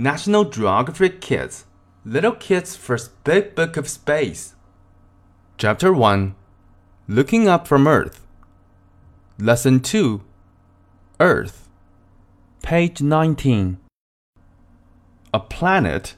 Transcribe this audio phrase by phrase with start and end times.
[0.00, 1.64] National Geographic Kids
[2.04, 4.54] Little Kids First Big Book of Space.
[5.56, 6.36] Chapter 1
[7.08, 8.24] Looking Up from Earth.
[9.40, 10.22] Lesson 2
[11.18, 11.68] Earth.
[12.62, 13.78] Page 19.
[15.34, 16.14] A planet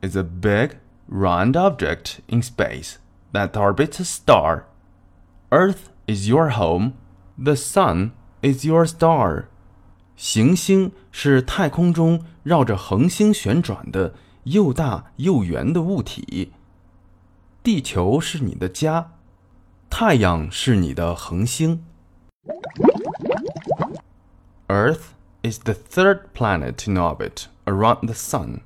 [0.00, 2.98] is a big, round object in space
[3.32, 4.68] that orbits a star.
[5.50, 6.96] Earth is your home,
[7.36, 8.12] the sun
[8.42, 9.48] is your star.
[10.16, 14.14] 行星是太空中绕着恒星旋转的
[14.44, 16.52] 又大又圆的物体。
[17.62, 19.12] 地球是你的家，
[19.88, 21.84] 太阳是你的恒星。
[24.68, 28.60] Earth is the third planet in orbit around the sun.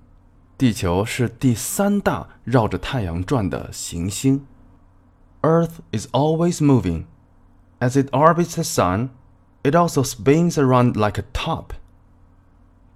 [0.56, 4.46] 地球是第三大绕着太阳转的行星。
[5.42, 7.04] Earth is always moving.
[7.78, 9.10] As it orbits the sun,
[9.62, 11.72] it also spins around like a top.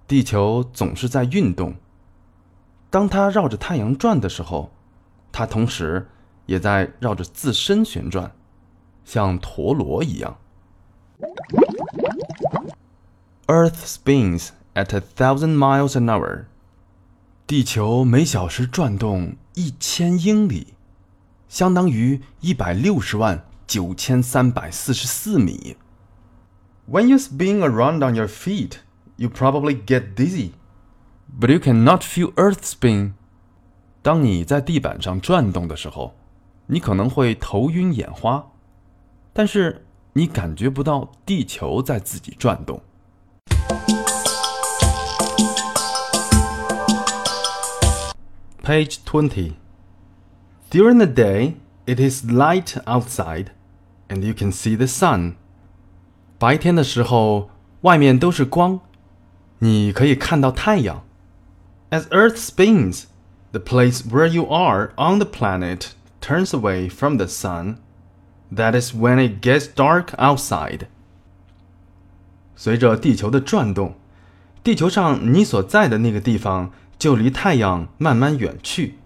[0.07, 1.75] 地球总是在运动。
[2.89, 4.71] 当它绕着太阳转的时候，
[5.31, 6.07] 它同时
[6.45, 8.31] 也在绕着自身旋转，
[9.03, 10.37] 像陀螺一样。
[13.47, 16.45] Earth spins at a thousand miles an hour.
[17.47, 20.75] 地球每小时转动一千英里，
[21.49, 25.77] 相当于一百六十万九千三百四十四米。
[26.90, 28.78] When you spin around on your feet,
[29.16, 30.52] you probably get dizzy.
[31.38, 33.12] But you cannot feel Earth spin.
[34.00, 36.14] 当你在地板上转动的时候，
[36.66, 38.52] 你可能会头晕眼花，
[39.32, 42.80] 但是你感觉不到地球在自己转动。
[48.62, 49.52] Page 20.
[50.70, 51.54] During the day,
[51.86, 53.46] it is light outside,
[54.08, 55.36] and you can see the sun.
[56.42, 57.50] 白天的时候，
[57.82, 58.80] 外面都是光，
[59.58, 61.02] 你可以看到太阳。
[61.90, 63.04] As Earth spins,
[63.52, 67.76] the place where you are on the planet turns away from the sun.
[68.54, 70.86] That is when it gets dark outside.
[72.56, 73.94] 随着地球的转动，
[74.62, 78.98] 地球上你所在的那个地方就离太阳慢慢远去，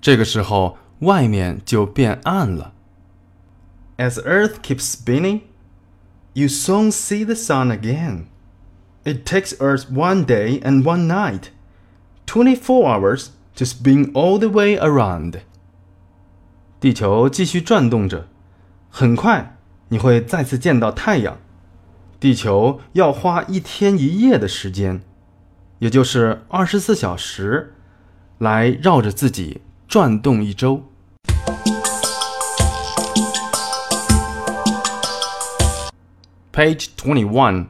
[0.00, 2.72] 这个时候外面就变暗了。
[3.96, 5.42] As Earth keeps spinning,
[6.33, 8.27] You soon see the sun again.
[9.03, 11.49] It takes Earth one day and one night,
[12.25, 15.41] 24 hours to spin all the way around.
[16.79, 18.27] 地球继续转动着，
[18.89, 19.57] 很快
[19.89, 21.37] 你会再次见到太阳。
[22.19, 25.01] 地球要花一天一夜的时间，
[25.79, 27.73] 也就是二十四小时，
[28.37, 30.85] 来绕着自己转动一周。
[36.52, 37.68] Page 21.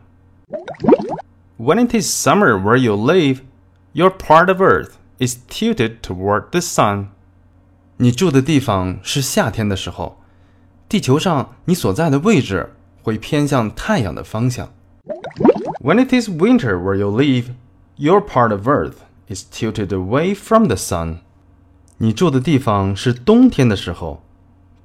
[1.59, 3.43] When it is summer where you live,
[3.93, 7.09] your part of Earth is tilted toward the sun.
[7.97, 10.21] 你住的地方是夏天的时候，
[10.89, 14.73] 地球上你所在的位置会偏向太阳的方向。
[15.83, 17.47] When it is winter where you live,
[17.97, 18.99] your part of Earth
[19.29, 21.19] is tilted away from the sun.
[21.99, 24.23] 你住的地方是冬天的时候，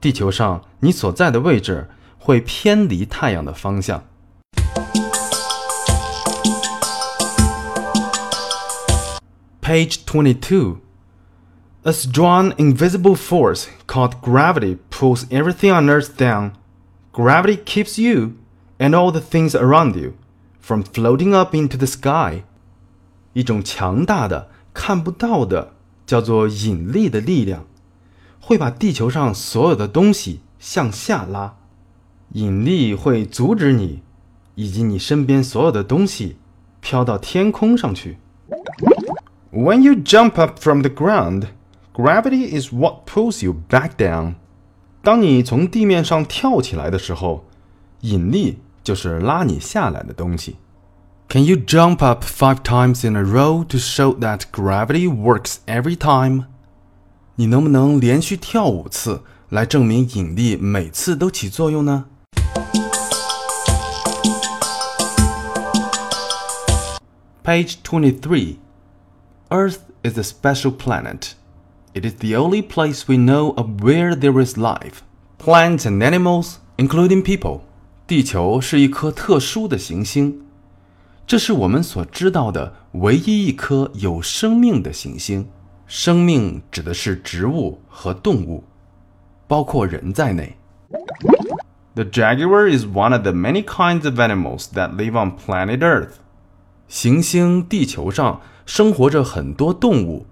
[0.01, 4.03] 地球上你所在的位置 会偏离太阳的方向。
[9.61, 10.77] Page 22.
[11.83, 16.51] A strong invisible force called gravity pulls everything on Earth down.
[17.11, 18.33] Gravity keeps you
[18.77, 20.13] and all the things around you
[20.61, 22.43] from floating up into the sky.
[23.33, 25.73] 一种强大的、看不到的，
[26.05, 27.65] 叫做引力的力量，
[28.39, 31.55] 会把地球上所有的东西向下拉。
[32.33, 34.01] 引力会阻止你
[34.55, 36.37] 以及你身边所有的东西
[36.81, 38.17] 飘到天空上去。
[39.51, 41.47] When you jump up from the ground,
[41.93, 44.35] gravity is what pulls you back down.
[45.03, 47.45] 当你从地面上跳起来的时候，
[48.01, 50.55] 引力就是拉你下来的东西。
[51.29, 56.45] Can you jump up five times in a row to show that gravity works every time?
[57.35, 62.05] 你能不能连续跳五次来证明引力每次都起作用呢
[67.47, 68.57] ？Page twenty-three.
[69.49, 71.35] Earth is a special planet.
[71.93, 75.01] It is the only place we know of where there is life,
[75.37, 77.61] plants and animals, including people.
[78.07, 80.41] 地球是一颗特殊的行星，
[81.25, 85.47] 这是我们所知道的唯一一颗有生命的行星。
[85.85, 88.63] 生命指的是植物和动物，
[89.47, 90.57] 包括人在内。
[91.93, 96.13] The jaguar is one of the many kinds of animals that live on planet Earth.
[96.88, 100.26] 行星地球上生活着很多动物，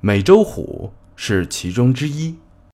[0.00, 2.36] 美洲虎是其中之一。